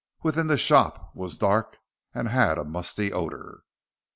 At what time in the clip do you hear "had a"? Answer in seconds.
2.27-2.65